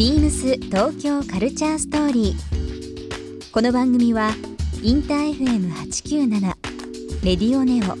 [0.00, 3.52] ビームス東京カルチャーストーリー。
[3.52, 4.30] この番組は
[4.82, 6.40] インター FM897
[7.22, 7.98] レディオネオ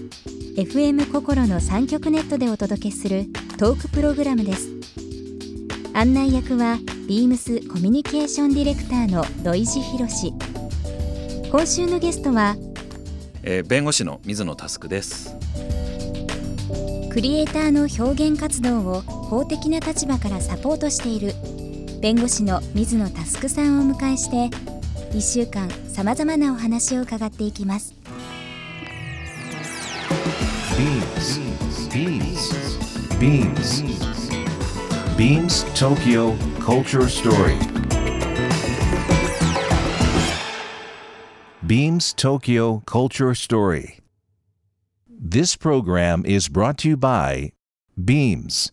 [0.58, 3.26] FM 心の三極ネットでお届けする
[3.58, 4.70] トークプログラムです。
[5.92, 10.32] 案内役はビームスコミュニケーションディレクターの土井博志。
[11.50, 12.56] 今週のゲストは
[13.42, 15.36] えー弁護士の水野佑です。
[17.10, 21.34] クリエイターの表現活動を法的な立場からサポートしている
[22.00, 24.56] 弁護士の水野佑さんをお迎えして
[25.12, 27.94] 1週間さまざまなお話を伺っていきます
[30.80, 31.40] Beams.
[31.90, 32.70] Beams.
[33.18, 33.82] Beams.
[35.18, 37.58] Beams Tokyo Culture Story.
[41.66, 43.98] Beams Tokyo Culture Story.
[45.06, 47.52] This program is brought to you by
[48.02, 48.72] Beams.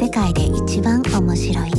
[0.00, 1.70] 世界で一番面白い。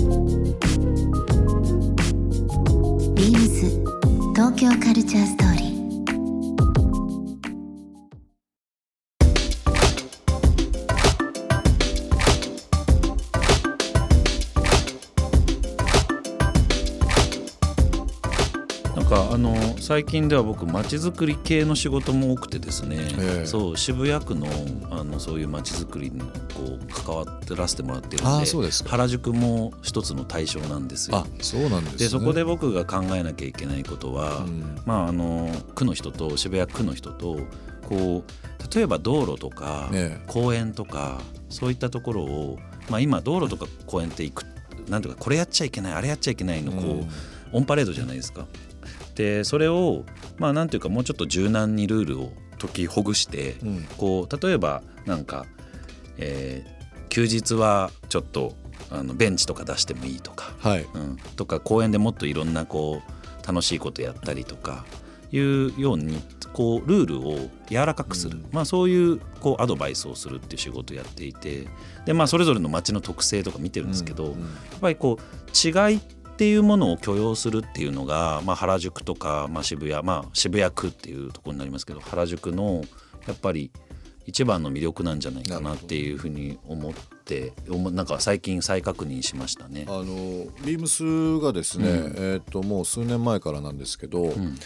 [3.15, 3.65] ビームス
[4.35, 5.50] 東京カルチャーストーリー
[19.11, 23.45] かあの最近では僕まちづくり系の仕事も多くてですね、ええ。
[23.45, 24.47] そう渋谷区の
[24.89, 31.17] あのそういうまちづくりにこう関わってらせてもらってるんで原宿も一つの対象なんですよ。
[31.17, 31.25] あ。
[31.41, 31.97] そうなんですね。
[31.99, 34.81] でそこで僕が考えなきゃいけないことは、うん。
[34.85, 37.39] まああの区の人と渋谷区の人と
[37.89, 41.19] こう例えば道路とか、ね公園とか
[41.49, 44.45] そういったところを、まあ、今道路とか公園って行く
[44.87, 47.09] なんていうかこれやっちゃいけないあれやっちゃいけないのこう、うん。
[47.53, 48.45] オンパレードじゃないですか。
[49.21, 50.03] でそれを
[50.39, 53.87] まあなんていうかもうちょっと柔軟にルールを解きほぐして、うん。
[53.97, 55.45] こう例えばなんか、
[56.17, 58.55] えー休日はちょっと
[58.89, 60.87] あのベンチとか出してもいいとか、はい。
[60.93, 64.85] うん、とか公園でもっといろんなこう楽しいことやったりとか
[65.29, 68.45] いうようにこうルールを柔らかくする、うん。
[68.53, 71.67] まあ、そういうこうアドバイスをするっていう仕事をやっていて
[72.05, 82.83] で、まあ、それぞれの街の特性とか見てるんですけど、うんうんやっぱりこう違いっていうものを許容するっていうのが、まあ、原宿とか、まあ、渋谷まあ渋谷区っていうところになりますけど原宿の
[83.27, 83.71] やっぱり
[84.25, 86.93] 一番の魅力なんじゃないかなっていうふうに思っ
[87.25, 89.85] て思なんか最近再確認しましたね。
[89.87, 90.05] あの
[90.65, 94.57] ビームスがですね、うんえっ、ともう数年前からなんですけど、ん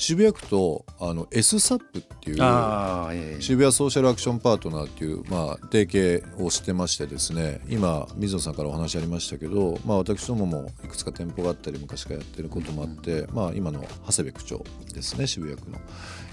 [0.00, 15.78] 渋谷区とあの SSAP っていう渋谷ソーシャルアクションパートナーっていう、まあ、提携をしてましてですね今水野さんからお話ありましたけど、まあ、私どももいくつか店舗があったり昔からやってることもあって、まあ、今の長谷部区長ですね渋谷区の。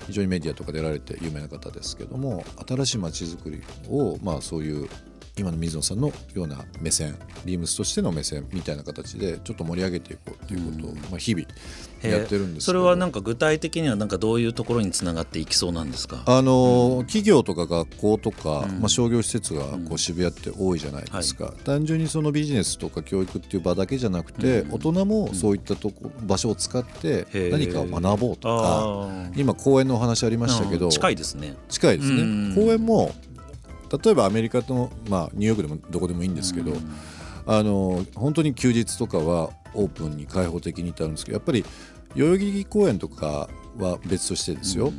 [0.08, 4.88] 非常にメディアとか出られて有名な方ですけども新しい街づくりを、まあ、そういう
[5.38, 7.16] 今の水野さんのような目線
[7.46, 11.46] ビームスとしての目線みたいな形でちょっと盛り上げていこうっていうことを、まあ、日々
[12.04, 24.74] やってるんですそれはなんか具体的にはなんかどういうところにつながっていきそうなんですかあの企業とか学校とか、うんまあ、商業施設がうんこう渋谷って多いじゃないですか、単純にそのビジネスとか教育っていう場だけじゃなくて、うん。
[24.74, 29.08] 大人もそういったとこ場所を使って何かを学ぼうとか。
[29.36, 30.92] 今公園のお話ありましたけど、うん。
[30.92, 31.56] 近いですね。
[31.70, 32.56] 近いですね、うん。
[32.56, 33.14] 公園も
[33.92, 36.96] 例えばアメリカの、まあ、ニューヨークでもどこでもいいんですけど、うん。
[37.48, 41.64] あの本当に休日とかはオープンに開放的にってあるんですけどやっぱり
[42.16, 44.92] 代々木公園とかは別としてですよ、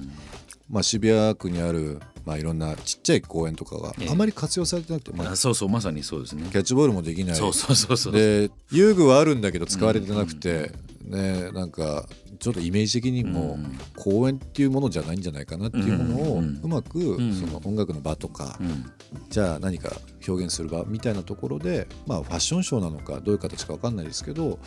[0.71, 4.11] まあ、渋谷区にある、まあ、いろんなちっちゃい公園とかがええ。
[4.11, 6.47] あまり活用されてなくて、まああ、そうそうまさにそうですね。
[6.53, 7.37] キャッチボールもできない。
[7.37, 8.13] そうそうそうそう。
[8.13, 10.73] で遊具はあるんだけど使われてなくて、
[11.05, 12.07] ね、なんか
[12.39, 17.35] ちょっとイメージ的にもうん公園っていうものじゃないんじゃないかなっていうものをうまくん。
[17.35, 18.85] その音楽の場とかうん。
[19.31, 19.91] じゃあ何か
[20.27, 24.59] 表現する場みたいなところで、まあ、ファッションショーなのかどういう形か分かんないですけど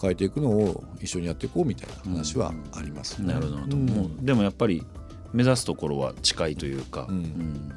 [0.00, 3.32] 変えていくのを一緒にやっていこうみたいな話はありますね。
[3.32, 3.86] なるほど、うん。
[3.86, 4.84] もうでもやっぱり
[5.32, 7.16] 目指すところは近いというか、うん。
[7.16, 7.72] うん。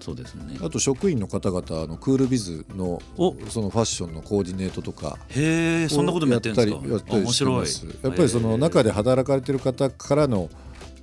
[0.00, 0.56] そうですね。
[0.62, 3.34] あと職員の方々のクールビズのお。
[3.48, 6.88] そのファッションのコーディネートとかへえそんなこともやってるんですか。
[6.88, 7.84] やってます。
[8.02, 10.48] やっぱりその中で働かれてる方からの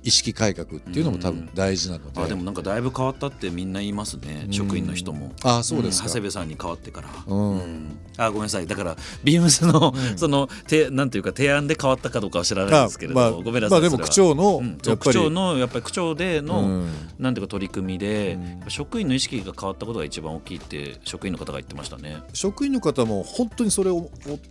[0.06, 4.52] 意識改革っていうのも多分大事なので、あでもなんかだいぶ変わったってみんな言いますね、うん。
[4.52, 5.32] 職員の人も。
[5.42, 6.04] あそうですか。
[6.04, 7.54] ん長谷部さんに変わってから、うん。
[7.54, 7.98] うん。
[8.16, 8.68] あごめんなさい。
[8.68, 13.70] だからビームスの、そのてなんていうか提案で変わったかどうかは知らないですけれど、まあごめんなさい。
[13.70, 14.62] まあでも区長の
[14.96, 16.90] 区長のやっぱり区長での、うん。
[17.18, 18.70] なんていうか取り組みで、うん。
[18.70, 22.22] 職員の意識が変わったことが一番大きいって職員の方が言ってましたね。
[22.32, 24.10] 職員の方も本当にそれをお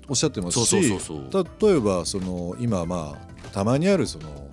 [0.09, 1.71] おっしゃってますしそうそうそう。
[1.71, 4.44] 例えばその今まあたまにあるその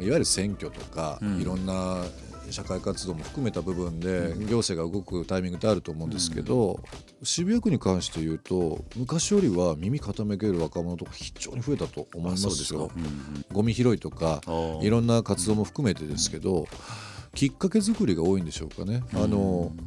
[0.00, 1.40] いわゆる選挙とか、うん。
[1.40, 2.04] いろんな
[2.50, 6.80] 社会活動も含めた部分で行政が動くタイミングってあると思うんですけど、
[7.22, 12.90] 渋谷区に関して言うと昔よりは耳傾ける若者とか非常に増えたと思いますよ。
[13.52, 14.40] ゴミ拾いとか
[14.80, 16.68] いろんな活動も含めてですけど、
[17.34, 19.02] きっかけ作りが多いんでしょうかね。
[19.14, 19.86] あのなん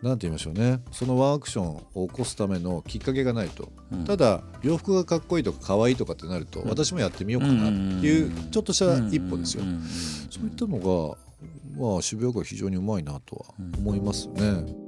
[0.00, 0.80] て言いましょうね。
[0.92, 4.04] そのワンアクションを起こすためのきっかけがないと、うん。
[4.04, 9.82] ただ洋服がかっこいいとか可愛いとかってなると、私もやってみようかなっていうちょっとした一歩ですよ、うんうんうん
[10.36, 11.16] そういったのが、
[11.78, 14.85] まあ、渋谷区は非常にうまいなとは思いますね。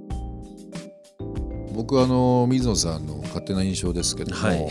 [1.79, 4.67] 僕はあの水野さんの勝手な印象ですけども、はい。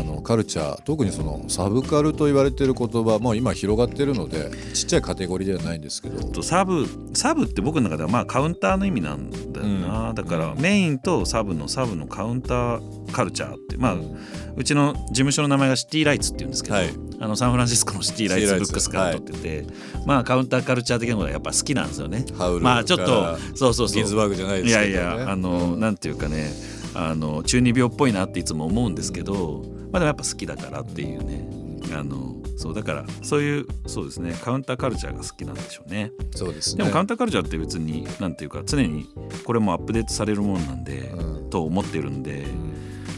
[0.00, 6.22] あのカルチャー特にそのサブカルと言われてる言葉もう今広がってるのでちっちゃいカテゴリーではないんですけど。
[6.22, 10.14] とサブサブって僕の中ではまあカウンターの意味なんだよな、うん。
[10.14, 14.16] だからメインとサブのサブのカウンターカルチャーってまあ、うん。
[14.54, 16.90] うちの事務所の名前がシティライツっていうんですけど、はい。
[17.18, 19.66] あのサンフランシスコのシティライツツブックスから撮ってて、
[20.06, 22.24] まあカウンターカルチャー的なことがやっぱ好きなんですよね。
[22.36, 26.51] ハウルまあちょっとそうそうそうギンズバーグじゃないいですけど、ね、やいやあの、なんていうかね
[26.94, 31.48] あの中二病っぽいなっていつも思うんですけど、まあでもやっぱ好きだからっていうね。
[31.94, 36.12] あのそうだからそういうそうですねカウンターカルチャーが好きなんでしょうね。
[36.34, 36.84] そうですね。
[36.84, 39.06] でもカウンターカルチャーって別になんていうか常に
[39.44, 41.42] これもアップデートされるものなんで、うん。
[41.52, 42.46] と思ってるんで、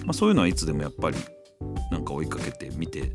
[0.04, 1.16] まあ、そういうのはいつでもやっぱり
[1.92, 3.12] なんか追いかけて見て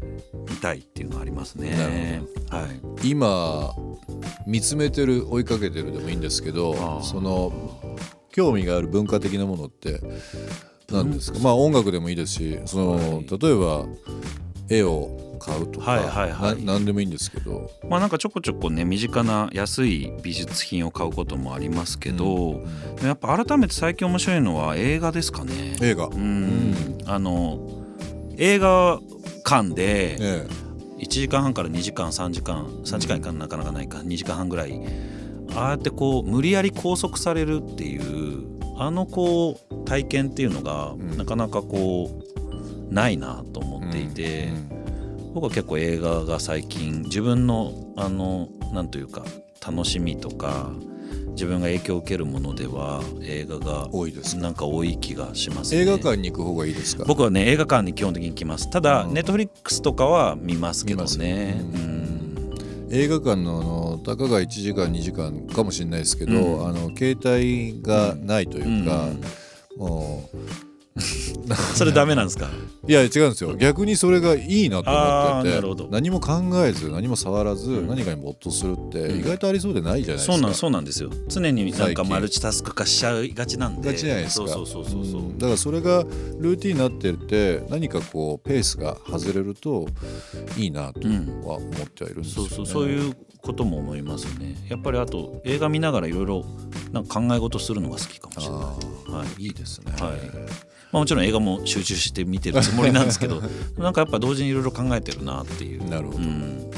[0.50, 2.24] みたいっていうのはありますね。
[2.50, 2.66] は
[3.04, 3.76] い、今
[4.48, 7.79] 見つめてる追いかけてるでもいいんですけどその
[8.40, 10.00] 興味がある文化的なものって
[10.90, 13.28] 何ですか、まあ音楽でもいいですしその、はい。
[13.28, 13.86] 例えば
[14.70, 16.64] 絵を買うとか、はいはいはい。
[16.64, 17.70] な何でもいいんですけど。
[17.90, 22.64] まあなんかちょこちょこね身近な安い美術品を買うこともありますけど、
[22.96, 25.76] でもやっぱ改めて最近面白いのは映画ですかね。
[25.82, 26.98] 映画、うん。
[27.06, 27.60] あの
[28.38, 29.00] 映画
[29.44, 30.48] 館でえ
[31.00, 34.82] 1時間半から2時間3時間3時間いかなかなかないか2時間半ぐらい
[35.60, 38.48] ああやってこう無理やり拘束されるっていう
[38.78, 41.18] あのこう体験っていうのがん。
[41.18, 42.10] なかなかこ
[42.90, 45.34] うないなと思っていて、うん。
[45.34, 49.24] 僕は結構映画が最近自分のあのなんというか
[49.66, 50.72] 楽しみとか
[51.32, 54.42] 自分が影響を受けるものでは映画が多いですか？
[54.42, 55.82] なんか多い気がしますね。
[55.82, 57.04] 映画館に行く方がいいですか？
[57.06, 58.70] 僕はね映画館に基本的に来ます。
[58.70, 59.14] ただうん。
[59.14, 61.58] ネットフリックスとかは見ますけどね。
[61.60, 61.99] ううん
[62.92, 66.68] 映画館のあのたかが1時間2時間かもしれないですけど、うん。
[66.68, 69.10] あの携帯がないというか、
[69.78, 70.69] もう
[71.76, 72.50] それダメなんですか？
[72.88, 73.56] いや違うんですよ。
[73.56, 77.88] 逆にそれがいいなと思ってて何も考えず何も触らず、ん。
[77.88, 79.20] 何かに没頭するってうん。
[79.20, 81.10] 意外とありそうでないじゃないですか、そうなんそうなんですよ。
[81.28, 83.92] 常になんかマルチタスク化しちゃいがちなんで。
[83.92, 84.48] がちじゃないですか。
[84.48, 85.22] そうそうそうそうそう。
[85.22, 85.38] うん。
[85.38, 86.04] だからそれが
[86.40, 89.88] ルーティンになってて何かこうペースが外れると
[90.58, 91.08] いいなと
[91.48, 92.50] は思ってはいるんですよ、ね。
[92.50, 94.56] そうそうそういうことも思いますね。
[94.70, 96.46] やっぱりあと映画見ながらいろいろ
[96.92, 98.62] なんか考え事するのが好きかもしれない。
[98.62, 99.28] あはい。
[99.28, 100.02] ーいいですね、はい。
[100.02, 100.10] ま
[100.94, 103.42] あ、もちろん映画も集中して見てるつもりなんですけど
[103.78, 105.88] なんかやっぱ同時にいろいろ考えてるなっていう。
[105.90, 106.18] なるほど。
[106.20, 106.72] うん。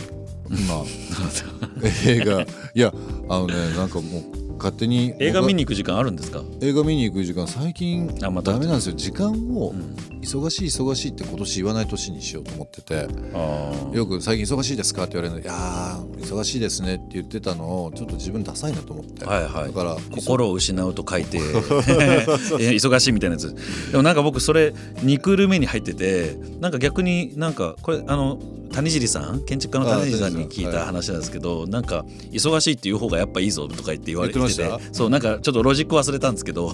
[0.49, 0.83] 今
[2.05, 2.45] 映画い
[2.75, 2.93] や
[3.29, 6.39] あのねなんかもう勝手に映画見に僕行く時間あるんですか？
[6.39, 8.51] は映画見に行く時間最近あまた。
[8.53, 8.95] ダメなんですよ。
[8.95, 9.95] 時間をん。
[10.21, 13.07] 忙しい忙しいって今年言わない年にしようと思ってて。
[13.33, 13.95] あー。
[13.95, 15.41] よく最近忙しいですかって言われるの。
[15.43, 19.67] いやー忙しいですねって言ってたのをちょっと自分ダサいなと思って、はいはい。
[19.67, 21.41] だから心を失うと書いてえ
[22.77, 23.55] 忙しいみたいなやつ。
[23.91, 28.39] でもなんか僕それ2クール目に入っててなんか逆になんかこれあの
[28.71, 29.43] 谷尻さん？
[29.45, 34.79] 建築家の谷尻さんに聞いた話なんですけどなんか忙しいっていう方がやっぱいいぞとか言って言われてした？
[34.91, 36.73] そうなんかちょっとロジック忘れたんですけど っ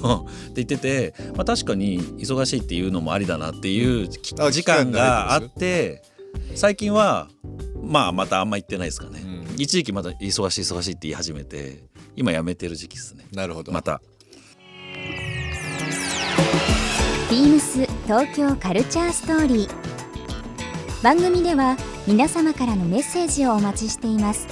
[0.54, 6.04] て言ってて、まあ、確かに忙しいっていうのもありだなっていう時間があって
[6.56, 7.30] 最近は
[7.82, 9.56] まあまたあんま言ってないですかね、うん。
[9.58, 11.84] 一時期また忙しい忙しいって言い始めて
[12.16, 13.26] 今やめてる時期ですね。
[13.32, 13.72] なるほど。
[13.72, 14.02] また。
[17.30, 19.88] ビームス東京カルチャーストーリー。
[21.04, 24.48] 番組では皆様からのメッセージをお待ちしています。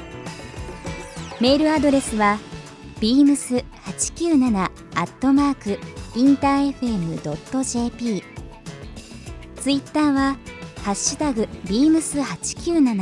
[1.42, 2.38] メールアドレスは
[3.00, 4.70] beams897 ア
[5.04, 5.80] ットマーク
[6.18, 8.24] インター FM.jp
[9.58, 10.38] ツイッターは
[10.84, 12.96] ハッシュタグ beams897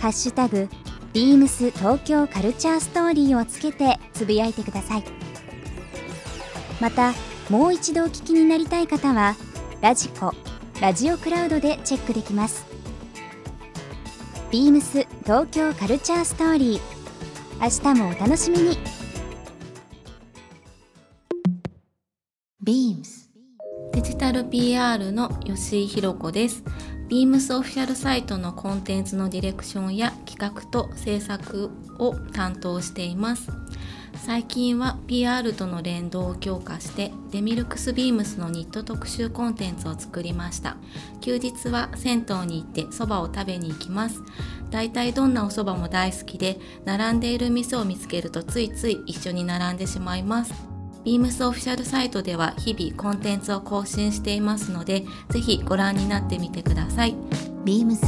[0.00, 0.68] ハッシュタグ
[1.14, 5.04] ビームス東京カルチャーストーリーをつけてつぶやいてください。
[6.80, 7.14] また
[7.48, 9.36] もう一度お聞きになりたい方は
[9.80, 10.32] ラジコ
[10.80, 12.66] ラジオクラウドでチェックできます。
[14.50, 16.93] ビームス東京カルチャーストーリー。
[17.60, 18.78] 明日もお楽しみに
[22.64, 23.24] BEAMS
[23.92, 26.64] デジタル PR の吉井弘子です。
[27.08, 33.52] Beams オフィシャルサイトのコンテンツのディレクションや企画と制作を担当しています。
[34.16, 40.78] 最近は PR との連動を強化してデミルクスビームスのニット特集コンテンツを作りました。
[41.20, 44.22] 休日は銭湯に行ってそばを食べに行きます。
[44.70, 50.73] だいたいどんなお蕎麦も大好きで並んでいる店を見つけるとついつい一緒に並んでしまいます。
[51.04, 57.14] ビームスオフィシャルサイトでは日々コンテンツを更新していますのでぜひご覧になってみてください
[57.64, 57.98] BEAMS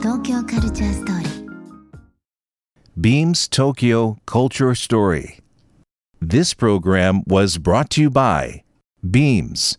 [0.00, 1.32] 東京カルチャーストーリー
[2.94, 5.38] Beams Tokyo Culture Story.
[6.20, 8.62] This program was brought to you by
[9.02, 9.76] Beams.